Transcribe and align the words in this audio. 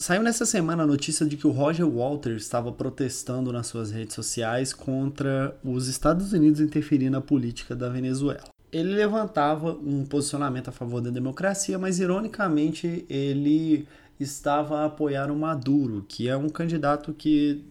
Saiu 0.00 0.22
nessa 0.22 0.46
semana 0.46 0.84
a 0.84 0.86
notícia 0.86 1.26
de 1.26 1.36
que 1.36 1.44
o 1.44 1.50
Roger 1.50 1.84
Walters 1.84 2.44
estava 2.44 2.70
protestando 2.70 3.52
nas 3.52 3.66
suas 3.66 3.90
redes 3.90 4.14
sociais 4.14 4.72
contra 4.72 5.58
os 5.64 5.88
Estados 5.88 6.32
Unidos 6.32 6.60
interferir 6.60 7.10
na 7.10 7.20
política 7.20 7.74
da 7.74 7.88
Venezuela. 7.88 8.44
Ele 8.70 8.94
levantava 8.94 9.72
um 9.72 10.06
posicionamento 10.06 10.68
a 10.68 10.72
favor 10.72 11.00
da 11.00 11.10
democracia, 11.10 11.76
mas 11.80 11.98
ironicamente 11.98 13.04
ele 13.10 13.88
estava 14.20 14.82
a 14.82 14.84
apoiar 14.84 15.32
o 15.32 15.36
Maduro, 15.36 16.06
que 16.06 16.28
é 16.28 16.36
um 16.36 16.48
candidato 16.48 17.12
que 17.12 17.64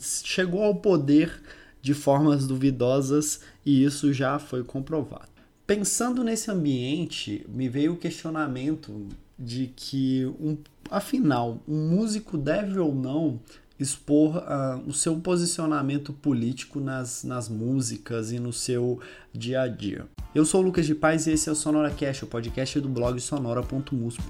chegou 0.00 0.62
ao 0.62 0.76
poder 0.76 1.42
de 1.82 1.92
formas 1.92 2.46
duvidosas 2.46 3.40
e 3.66 3.82
isso 3.82 4.12
já 4.12 4.38
foi 4.38 4.62
comprovado. 4.62 5.26
Pensando 5.66 6.22
nesse 6.22 6.52
ambiente, 6.52 7.44
me 7.48 7.68
veio 7.68 7.94
o 7.94 7.96
questionamento 7.96 9.08
de 9.38 9.68
que 9.68 10.26
um 10.40 10.56
Afinal, 10.90 11.58
um 11.68 11.90
músico 11.90 12.38
deve 12.38 12.78
ou 12.78 12.94
não 12.94 13.38
expor 13.78 14.38
uh, 14.38 14.82
o 14.86 14.92
seu 14.92 15.16
posicionamento 15.20 16.12
político 16.12 16.80
nas, 16.80 17.22
nas 17.22 17.48
músicas 17.48 18.32
e 18.32 18.40
no 18.40 18.52
seu 18.52 18.98
dia 19.32 19.62
a 19.62 19.68
dia. 19.68 20.06
Eu 20.34 20.44
sou 20.44 20.60
o 20.60 20.64
Lucas 20.64 20.86
de 20.86 20.94
Paz 20.94 21.26
e 21.26 21.32
esse 21.32 21.48
é 21.48 21.52
o 21.52 21.54
Sonora 21.54 21.90
Cash, 21.90 22.22
o 22.22 22.26
podcast 22.26 22.80
do 22.80 22.88
blog 22.88 23.20
sonora.mus.br. 23.20 24.24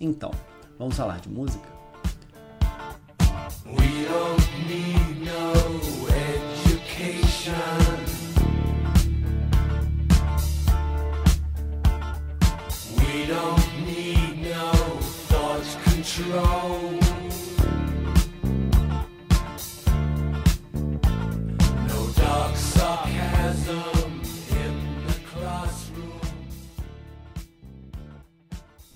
Então, 0.00 0.30
vamos 0.78 0.96
falar 0.96 1.20
de 1.20 1.28
música? 1.28 1.68
We 3.66 4.06
don't 4.08 4.42
need 4.66 5.24
no 5.24 5.89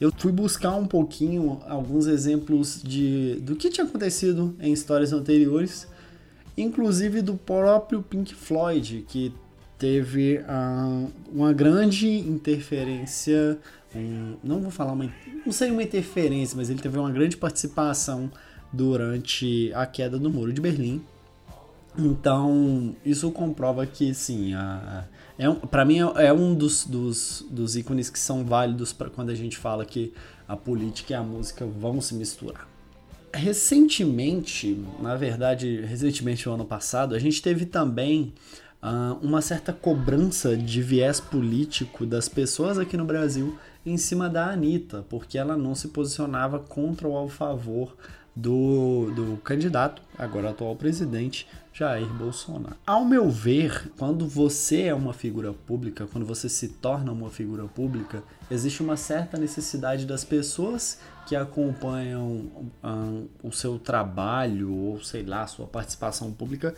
eu 0.04 0.12
fui 0.18 0.30
buscar 0.30 0.74
um 0.74 0.86
pouquinho 0.86 1.62
alguns 1.66 2.06
exemplos 2.06 2.82
de 2.82 3.36
do 3.40 3.56
que 3.56 3.70
tinha 3.70 3.86
acontecido 3.86 4.54
em 4.60 4.70
histórias 4.70 5.14
anteriores, 5.14 5.88
inclusive 6.58 7.22
do 7.22 7.34
próprio 7.34 8.02
Pink 8.02 8.34
Floyd, 8.34 9.06
que 9.08 9.32
teve 9.78 10.38
uh, 10.38 11.10
uma 11.32 11.52
grande 11.52 12.08
interferência 12.08 13.58
não 14.42 14.60
vou 14.60 14.70
falar 14.70 14.92
uma, 14.92 15.10
não 15.44 15.52
sei 15.52 15.70
uma 15.70 15.82
interferência, 15.82 16.56
mas 16.56 16.68
ele 16.68 16.80
teve 16.80 16.98
uma 16.98 17.10
grande 17.10 17.36
participação 17.36 18.30
durante 18.72 19.72
a 19.74 19.86
queda 19.86 20.18
do 20.18 20.30
muro 20.30 20.52
de 20.52 20.60
Berlim. 20.60 21.02
Então, 21.96 22.94
isso 23.04 23.30
comprova 23.30 23.86
que, 23.86 24.12
sim, 24.12 24.52
a, 24.54 25.04
é 25.38 25.48
um, 25.48 25.54
para 25.54 25.84
mim 25.84 25.98
é, 26.00 26.26
é, 26.26 26.32
um 26.32 26.52
dos, 26.54 26.84
dos, 26.84 27.46
dos 27.48 27.76
ícones 27.76 28.10
que 28.10 28.18
são 28.18 28.44
válidos 28.44 28.92
para 28.92 29.08
quando 29.08 29.30
a 29.30 29.34
gente 29.34 29.56
fala 29.56 29.84
que 29.84 30.12
a 30.48 30.56
política 30.56 31.12
e 31.12 31.16
a 31.16 31.22
música 31.22 31.64
vão 31.64 32.00
se 32.00 32.14
misturar. 32.14 32.68
Recentemente, 33.32 34.80
na 35.00 35.16
verdade, 35.16 35.80
recentemente, 35.82 36.48
o 36.48 36.52
ano 36.52 36.64
passado, 36.64 37.14
a 37.14 37.18
gente 37.18 37.40
teve 37.40 37.64
também 37.64 38.32
uh, 38.84 39.18
uma 39.22 39.40
certa 39.40 39.72
cobrança 39.72 40.56
de 40.56 40.82
viés 40.82 41.18
político 41.18 42.04
das 42.04 42.28
pessoas 42.28 42.78
aqui 42.78 42.96
no 42.96 43.04
Brasil 43.04 43.58
em 43.84 43.96
cima 43.96 44.28
da 44.28 44.50
Anitta, 44.50 45.04
porque 45.08 45.38
ela 45.38 45.56
não 45.56 45.74
se 45.74 45.88
posicionava 45.88 46.58
contra 46.58 47.08
ou 47.08 47.16
ao 47.16 47.28
favor 47.28 47.96
do, 48.36 49.10
do 49.14 49.36
candidato, 49.42 50.02
agora 50.18 50.50
atual 50.50 50.74
presidente, 50.74 51.46
Jair 51.72 52.06
Bolsonaro. 52.06 52.76
Ao 52.86 53.04
meu 53.04 53.28
ver, 53.28 53.92
quando 53.98 54.26
você 54.28 54.82
é 54.82 54.94
uma 54.94 55.12
figura 55.12 55.52
pública, 55.52 56.06
quando 56.06 56.24
você 56.24 56.48
se 56.48 56.68
torna 56.68 57.12
uma 57.12 57.30
figura 57.30 57.64
pública, 57.64 58.22
existe 58.50 58.82
uma 58.82 58.96
certa 58.96 59.36
necessidade 59.36 60.06
das 60.06 60.24
pessoas 60.24 60.98
que 61.26 61.34
acompanham 61.34 62.70
um, 62.82 63.26
o 63.42 63.50
seu 63.50 63.78
trabalho 63.78 64.72
ou 64.72 65.02
sei 65.02 65.24
lá, 65.24 65.46
sua 65.46 65.66
participação 65.66 66.30
pública 66.32 66.74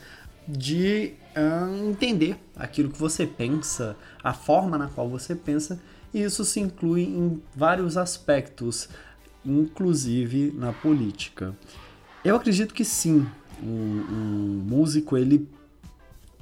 de 0.46 1.14
um, 1.36 1.90
entender 1.90 2.36
aquilo 2.54 2.90
que 2.90 2.98
você 2.98 3.26
pensa, 3.26 3.96
a 4.22 4.32
forma 4.32 4.78
na 4.78 4.88
qual 4.88 5.08
você 5.08 5.34
pensa 5.34 5.80
e 6.14 6.22
isso 6.22 6.44
se 6.44 6.60
inclui 6.60 7.02
em 7.02 7.42
vários 7.54 7.96
aspectos, 7.96 8.88
inclusive 9.44 10.52
na 10.56 10.72
política. 10.72 11.54
Eu 12.24 12.36
acredito 12.36 12.72
que 12.72 12.84
sim, 12.84 13.26
um, 13.62 13.66
um 13.66 14.64
músico 14.66 15.16
ele 15.16 15.48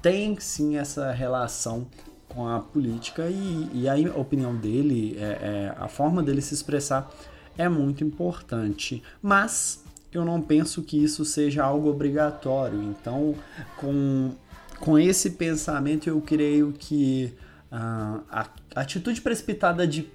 tem 0.00 0.38
sim 0.38 0.76
essa 0.76 1.10
relação 1.12 1.86
com 2.28 2.48
a 2.48 2.60
política 2.60 3.28
e, 3.28 3.70
e 3.72 3.88
a 3.88 3.94
opinião 4.16 4.54
dele, 4.54 5.16
é, 5.18 5.22
é, 5.22 5.74
a 5.78 5.88
forma 5.88 6.22
dele 6.22 6.40
se 6.40 6.52
expressar 6.52 7.10
é 7.56 7.68
muito 7.68 8.02
importante. 8.04 9.02
Mas 9.22 9.82
eu 10.14 10.24
não 10.24 10.40
penso 10.40 10.82
que 10.82 11.02
isso 11.02 11.24
seja 11.24 11.64
algo 11.64 11.88
obrigatório. 11.88 12.80
Então, 12.82 13.34
com, 13.76 14.32
com 14.78 14.98
esse 14.98 15.30
pensamento, 15.30 16.08
eu 16.08 16.20
creio 16.20 16.72
que 16.72 17.34
uh, 17.72 18.22
a 18.30 18.48
atitude 18.76 19.20
precipitada 19.20 19.86
de 19.86 20.08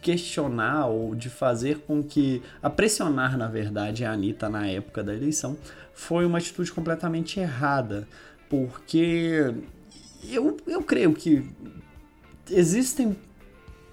questionar 0.00 0.86
ou 0.86 1.14
de 1.14 1.30
fazer 1.30 1.78
com 1.80 2.02
que. 2.02 2.42
a 2.62 2.68
pressionar, 2.68 3.36
na 3.36 3.48
verdade, 3.48 4.04
a 4.04 4.12
Anitta 4.12 4.48
na 4.48 4.66
época 4.66 5.02
da 5.02 5.14
eleição 5.14 5.56
foi 5.94 6.26
uma 6.26 6.38
atitude 6.38 6.72
completamente 6.72 7.38
errada. 7.38 8.08
Porque 8.48 9.54
eu, 10.28 10.56
eu 10.66 10.82
creio 10.82 11.14
que 11.14 11.48
existem 12.50 13.16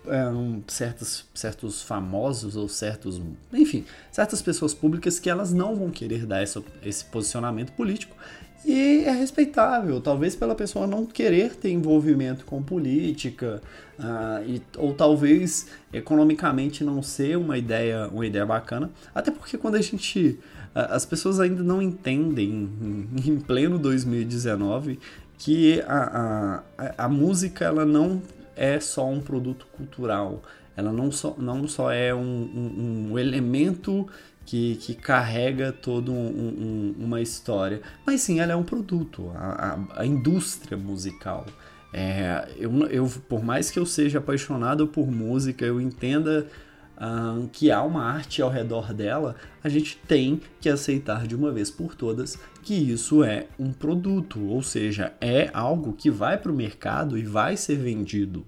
um, 0.10 0.62
certos, 0.68 1.26
certos 1.34 1.82
famosos 1.82 2.56
ou 2.56 2.68
certos. 2.68 3.22
enfim, 3.54 3.86
certas 4.12 4.42
pessoas 4.42 4.74
públicas 4.74 5.20
que 5.20 5.30
elas 5.30 5.54
não 5.54 5.76
vão 5.76 5.90
querer 5.90 6.26
dar 6.26 6.42
essa, 6.42 6.64
esse 6.84 7.06
posicionamento 7.06 7.72
político 7.74 8.16
e 8.66 9.06
é 9.06 9.12
respeitável, 9.12 10.02
talvez 10.02 10.36
pela 10.36 10.54
pessoa 10.54 10.86
não 10.86 11.06
querer 11.06 11.56
ter 11.56 11.72
envolvimento 11.72 12.44
com 12.44 12.62
política, 12.62 13.62
uh, 13.98 14.46
e, 14.46 14.62
ou 14.78 14.94
talvez 14.94 15.68
economicamente 15.94 16.84
não 16.84 17.02
ser 17.02 17.38
uma 17.38 17.58
ideia, 17.58 18.10
uma 18.10 18.26
ideia 18.26 18.46
bacana. 18.46 18.92
Até 19.16 19.32
porque 19.32 19.58
quando 19.58 19.76
a 19.76 19.82
gente. 19.82 20.40
As 20.76 21.04
pessoas 21.04 21.40
ainda 21.40 21.64
não 21.64 21.82
entendem, 21.82 22.70
em, 22.80 23.10
em 23.32 23.40
pleno 23.40 23.80
2019, 23.80 25.00
que 25.36 25.82
a, 25.88 26.62
a, 26.78 27.06
a 27.06 27.10
música 27.10 27.66
ela 27.66 27.86
não 27.86 28.22
é 28.60 28.80
só 28.80 29.10
um 29.10 29.22
produto 29.22 29.66
cultural. 29.78 30.44
Ela 30.76 30.92
não 30.92 31.12
só, 31.12 31.34
não 31.38 31.68
só 31.68 31.92
é 31.92 32.14
um, 32.14 32.20
um, 32.20 33.10
um 33.12 33.20
elemento 33.20 34.08
que, 34.46 34.76
que 34.76 34.94
carrega 34.94 35.72
toda 35.72 36.12
um, 36.12 36.16
um, 36.16 36.96
uma 37.00 37.22
história. 37.22 37.82
Mas 38.06 38.22
sim, 38.22 38.40
ela 38.40 38.52
é 38.52 38.56
um 38.56 38.64
produto, 38.64 39.32
a, 39.36 39.78
a, 39.96 40.02
a 40.02 40.06
indústria 40.06 40.78
musical. 40.78 41.46
É, 41.94 42.48
eu, 42.58 42.72
eu, 42.88 43.10
por 43.28 43.44
mais 43.44 43.72
que 43.72 43.80
eu 43.80 43.86
seja 43.86 44.20
apaixonado 44.20 44.88
por 44.88 45.10
música, 45.10 45.66
eu 45.66 45.80
entenda 45.80 46.46
uh, 46.98 47.48
que 47.48 47.72
há 47.72 47.82
uma 47.82 48.04
arte 48.04 48.42
ao 48.42 48.50
redor 48.50 48.94
dela, 48.94 49.36
a 49.64 49.70
gente 49.70 49.98
tem 50.08 50.42
que 50.60 50.70
aceitar 50.70 51.26
de 51.26 51.36
uma 51.36 51.52
vez 51.52 51.72
por 51.72 51.96
todas 51.96 52.38
que 52.62 52.74
isso 52.74 53.24
é 53.24 53.48
um 53.58 53.72
produto, 53.72 54.46
ou 54.48 54.62
seja, 54.62 55.14
é 55.20 55.50
algo 55.54 55.94
que 55.94 56.12
vai 56.12 56.38
para 56.38 56.52
o 56.52 56.56
mercado 56.56 57.18
e 57.18 57.24
vai 57.24 57.58
ser 57.58 57.78
vendido. 57.78 58.46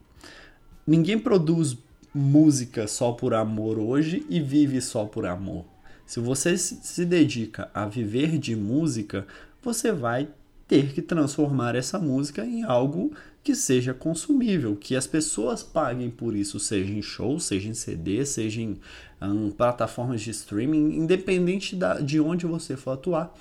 Ninguém 0.92 1.18
produz 1.18 1.78
música 2.14 2.86
só 2.86 3.14
por 3.14 3.34
amor 3.34 3.80
hoje 3.80 4.26
e 4.30 4.42
vive 4.42 4.82
só 4.82 5.06
por 5.06 5.26
amor. 5.26 5.64
Se 6.06 6.20
você 6.20 6.58
se 6.58 7.06
dedica 7.06 7.72
a 7.74 7.86
viver 7.86 8.38
de 8.38 8.58
música, 8.58 9.26
você 9.62 9.94
vai 9.94 10.28
ter 10.68 10.92
que 10.92 11.02
transformar 11.02 11.76
essa 11.76 11.98
música 11.98 12.46
em 12.46 12.64
algo 12.64 13.14
que 13.42 13.56
seja 13.56 13.94
consumível, 13.94 14.76
que 14.76 14.94
as 14.94 15.08
pessoas 15.08 15.64
paguem 15.64 16.10
por 16.10 16.36
isso, 16.36 16.60
seja 16.60 16.92
em 16.92 17.02
show, 17.02 17.40
seja 17.40 17.70
em 17.70 17.74
CD, 17.74 18.26
seja 18.26 18.60
em 18.60 18.78
um, 19.22 19.50
plataformas 19.50 20.20
de 20.20 20.32
streaming, 20.32 20.98
independente 20.98 21.74
da, 21.74 22.02
de 22.02 22.20
onde 22.20 22.46
você 22.46 22.76
for 22.76 22.92
atuar. 22.92 23.34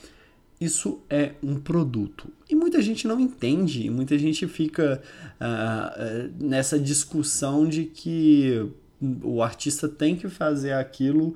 Isso 0.61 1.01
é 1.11 1.33
um 1.43 1.57
produto. 1.57 2.29
E 2.49 2.55
muita 2.71 2.81
gente 2.81 3.09
não 3.09 3.19
entende, 3.19 3.91
muita 3.91 4.17
gente 4.17 4.47
fica 4.47 5.03
uh, 5.41 6.33
nessa 6.39 6.79
discussão 6.79 7.69
de 7.69 7.85
que 7.85 8.71
o 9.25 9.43
artista 9.43 9.89
tem 9.89 10.15
que 10.15 10.29
fazer 10.29 10.73
aquilo 10.73 11.35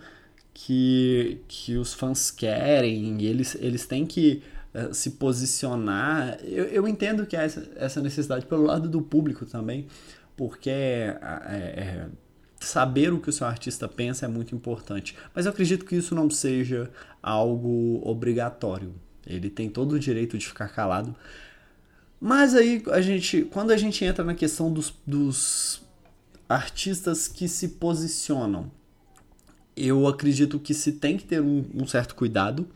que, 0.53 1.41
que 1.49 1.77
os 1.77 1.93
fãs 1.93 2.31
querem, 2.31 3.21
eles, 3.21 3.57
eles 3.57 3.85
têm 3.85 4.07
que 4.07 4.43
uh, 4.73 4.95
se 4.95 5.13
posicionar. 5.13 6.39
Eu, 6.45 6.67
eu 6.67 6.87
entendo 6.87 7.27
que 7.27 7.37
há 7.37 7.43
essa, 7.43 7.69
essa 7.75 8.01
necessidade 8.01 8.47
pelo 8.47 8.63
lado 8.63 8.89
do 8.89 9.03
público 9.03 9.45
também, 9.45 9.89
porque 10.37 10.71
é, 10.71 11.19
é, 11.21 12.07
saber 12.61 13.13
o 13.13 13.19
que 13.19 13.29
o 13.29 13.33
seu 13.33 13.49
artista 13.49 13.89
pensa 13.89 14.27
é 14.27 14.29
muito 14.29 14.55
importante. 14.55 15.17
Mas 15.35 15.47
eu 15.47 15.51
acredito 15.53 15.85
que 15.85 15.97
isso 15.97 16.15
não 16.15 16.31
seja 16.31 16.89
algo 17.21 18.01
obrigatório. 18.05 18.95
Ele 19.27 19.51
tem 19.51 19.69
todo 19.69 19.93
o 19.93 19.99
direito 19.99 20.37
de 20.37 20.47
ficar 20.47 20.69
calado. 20.69 21.15
Mas 22.21 22.55
aí 22.55 22.83
a 22.91 23.01
gente, 23.01 23.43
quando 23.43 23.71
a 23.71 23.77
gente 23.77 24.05
entra 24.05 24.25
na 24.25 24.35
questão 24.35 24.73
dos, 24.73 24.95
dos 25.07 25.83
artistas 26.49 27.29
que 27.29 27.49
se 27.49 27.69
posicionam, 27.69 28.71
eu 29.77 30.07
acredito 30.07 30.59
que 30.59 30.73
se 30.73 30.93
tem 30.93 31.17
que 31.17 31.25
ter 31.25 31.41
um, 31.41 31.65
um 31.75 31.87
certo 31.87 32.15
cuidado, 32.15 32.67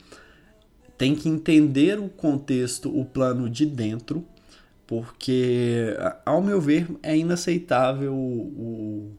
tem 0.96 1.14
que 1.14 1.28
entender 1.28 1.98
o 1.98 2.08
contexto, 2.08 2.94
o 2.94 3.04
plano 3.04 3.48
de 3.48 3.64
dentro, 3.64 4.26
porque, 4.86 5.96
ao 6.24 6.42
meu 6.42 6.60
ver, 6.60 6.88
é 7.02 7.16
inaceitável 7.16 8.14
o, 8.14 9.12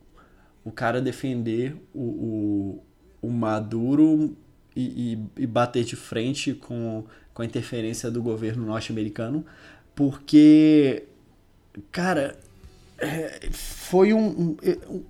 o 0.63 0.71
cara 0.71 0.99
defender 0.99 1.75
o, 1.93 2.01
o, 2.01 2.83
o 3.21 3.29
Maduro 3.31 4.35
e, 4.79 5.13
e, 5.13 5.43
e, 5.43 5.47
bater 5.47 5.83
de 5.83 5.95
frente 5.95 6.53
com, 6.53 7.03
com 7.33 7.41
a 7.41 7.45
interferência 7.45 8.09
do 8.09 8.21
governo 8.21 8.65
norte-americano, 8.65 9.45
porque, 9.95 11.03
cara, 11.91 12.37
é, 12.97 13.49
foi 13.51 14.13
um, 14.13 14.55
um, 14.59 15.03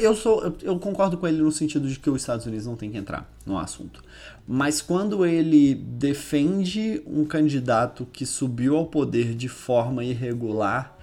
eu 0.00 0.14
sou 0.14 0.54
eu 0.62 0.78
concordo 0.78 1.16
com 1.18 1.26
ele 1.26 1.42
no 1.42 1.52
sentido 1.52 1.88
de 1.88 1.98
que 1.98 2.08
os 2.08 2.22
Estados 2.22 2.46
Unidos 2.46 2.66
não 2.66 2.76
tem 2.76 2.90
que 2.90 2.96
entrar 2.96 3.30
no 3.44 3.58
assunto. 3.58 4.02
Mas 4.46 4.80
quando 4.80 5.24
ele 5.24 5.74
defende 5.74 7.02
um 7.06 7.24
candidato 7.24 8.06
que 8.06 8.26
subiu 8.26 8.76
ao 8.76 8.86
poder 8.86 9.34
de 9.34 9.48
forma 9.48 10.04
irregular, 10.04 10.96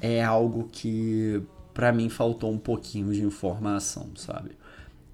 é 0.00 0.22
algo 0.22 0.68
que 0.70 1.42
para 1.74 1.92
mim 1.92 2.08
faltou 2.08 2.52
um 2.52 2.58
pouquinho 2.58 3.12
de 3.12 3.22
informação, 3.22 4.10
sabe? 4.16 4.50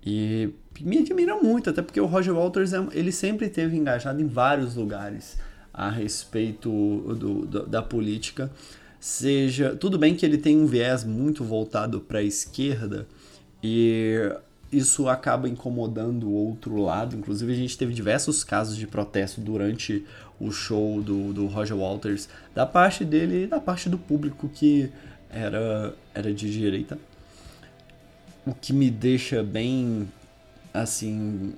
E 0.06 0.50
me 0.80 0.98
admira 0.98 1.34
muito, 1.36 1.68
até 1.68 1.82
porque 1.82 2.00
o 2.00 2.06
Roger 2.06 2.32
Walters 2.32 2.72
é, 2.72 2.86
ele 2.92 3.10
sempre 3.10 3.48
teve 3.48 3.76
engajado 3.76 4.22
em 4.22 4.26
vários 4.26 4.76
lugares 4.76 5.36
a 5.74 5.90
respeito 5.90 6.70
do, 7.18 7.44
do, 7.44 7.66
da 7.66 7.82
política. 7.82 8.50
Seja, 9.00 9.74
tudo 9.74 9.98
bem 9.98 10.14
que 10.14 10.24
ele 10.24 10.38
tem 10.38 10.56
um 10.56 10.66
viés 10.66 11.04
muito 11.04 11.42
voltado 11.42 12.00
para 12.00 12.20
a 12.20 12.22
esquerda 12.22 13.06
e 13.62 14.32
isso 14.72 15.08
acaba 15.08 15.48
incomodando 15.48 16.28
o 16.28 16.32
outro 16.32 16.80
lado. 16.80 17.16
Inclusive, 17.16 17.52
a 17.52 17.56
gente 17.56 17.76
teve 17.76 17.92
diversos 17.92 18.44
casos 18.44 18.76
de 18.76 18.86
protesto 18.86 19.40
durante 19.40 20.04
o 20.38 20.50
show 20.50 21.02
do, 21.02 21.32
do 21.32 21.46
Roger 21.46 21.76
Walters, 21.76 22.28
da 22.54 22.64
parte 22.64 23.04
dele 23.04 23.44
e 23.44 23.46
da 23.46 23.60
parte 23.60 23.88
do 23.88 23.98
público 23.98 24.48
que 24.48 24.90
era, 25.30 25.94
era 26.14 26.32
de 26.32 26.50
direita. 26.50 26.98
O 28.46 28.54
que 28.54 28.72
me 28.72 28.90
deixa 28.90 29.42
bem, 29.42 30.08
assim, 30.72 31.54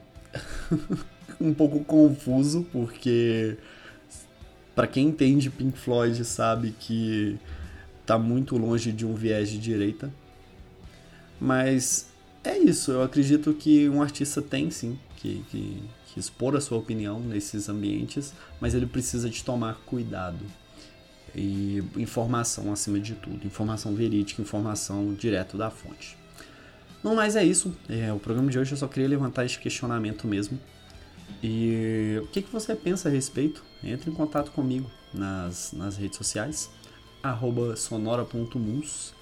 um 1.40 1.52
pouco 1.52 1.85
confuso, 1.85 2.67
porque 2.73 3.58
para 4.75 4.87
quem 4.87 5.08
entende 5.08 5.50
Pink 5.50 5.79
Floyd 5.79 6.25
sabe 6.25 6.75
que 6.79 7.38
tá 8.06 8.19
muito 8.19 8.56
longe 8.56 8.90
de 8.90 9.05
um 9.05 9.14
viés 9.14 9.50
de 9.50 9.58
direita. 9.58 10.12
Mas 11.40 12.08
é 12.43 12.56
isso, 12.58 12.91
eu 12.93 13.02
acredito 13.02 13.52
que 13.52 13.88
um 13.88 14.02
artista 14.02 14.41
tem 14.41 14.70
sim 14.70 14.99
que, 15.17 15.44
que, 15.50 15.82
que 16.06 16.19
expor 16.19 16.56
a 16.56 16.61
sua 16.61 16.79
opinião 16.79 17.20
nesses 17.20 17.69
ambientes, 17.69 18.32
mas 18.61 18.75
ele 18.75 18.87
precisa 18.87 19.29
de 19.29 19.44
tomar 19.44 19.75
cuidado 19.87 20.44
e 21.34 21.82
informação 21.96 22.73
acima 22.73 22.99
de 22.99 23.14
tudo, 23.14 23.46
informação 23.46 23.94
verídica, 23.94 24.43
informação 24.43 25.14
direto 25.14 25.56
da 25.56 25.70
fonte. 25.70 26.18
Não 27.02 27.14
mais 27.14 27.36
é 27.36 27.44
isso. 27.44 27.74
É, 27.88 28.12
o 28.12 28.18
programa 28.18 28.50
de 28.50 28.58
hoje 28.58 28.72
eu 28.72 28.76
só 28.76 28.88
queria 28.88 29.08
levantar 29.08 29.44
esse 29.44 29.58
questionamento 29.58 30.26
mesmo. 30.26 30.58
E 31.42 32.18
o 32.22 32.26
que, 32.26 32.42
que 32.42 32.52
você 32.52 32.74
pensa 32.74 33.08
a 33.08 33.12
respeito? 33.12 33.64
Entre 33.82 34.10
em 34.10 34.14
contato 34.14 34.50
comigo 34.50 34.90
nas, 35.14 35.72
nas 35.72 35.96
redes 35.96 36.18
sociais, 36.18 36.70
sonora.mus. 37.76 39.14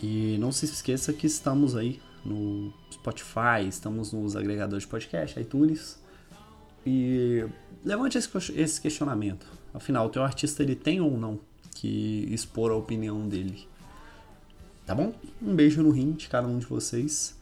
E 0.00 0.36
não 0.38 0.52
se 0.52 0.64
esqueça 0.66 1.12
que 1.12 1.26
estamos 1.26 1.74
aí 1.74 2.00
no 2.24 2.72
Spotify, 2.92 3.66
estamos 3.68 4.12
nos 4.12 4.36
agregadores 4.36 4.84
de 4.84 4.88
podcast, 4.88 5.38
iTunes. 5.40 6.00
E 6.86 7.44
levante 7.84 8.16
esse 8.18 8.80
questionamento. 8.80 9.46
Afinal, 9.74 10.06
o 10.06 10.08
teu 10.08 10.22
artista 10.22 10.62
ele 10.62 10.76
tem 10.76 11.00
ou 11.00 11.16
não 11.16 11.40
que 11.74 12.28
expor 12.30 12.70
a 12.70 12.74
opinião 12.74 13.28
dele? 13.28 13.66
Tá 14.88 14.94
bom? 14.94 15.12
Um 15.42 15.54
beijo 15.54 15.82
no 15.82 15.90
rim 15.90 16.12
de 16.12 16.28
cada 16.28 16.48
um 16.48 16.58
de 16.58 16.64
vocês 16.64 17.36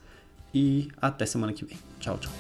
e 0.53 0.89
até 1.01 1.25
semana 1.25 1.53
que 1.53 1.65
vem. 1.65 1.79
Tchau, 2.01 2.19
tchau. 2.19 2.33